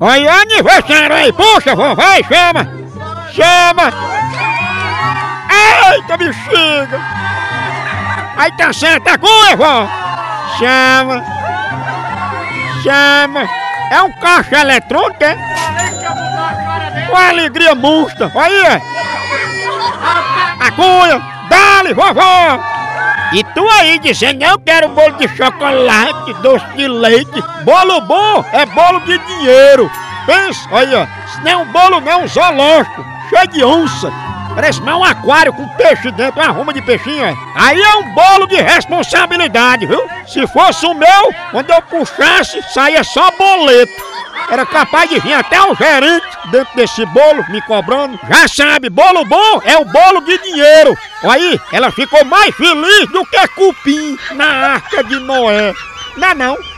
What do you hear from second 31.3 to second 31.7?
não é um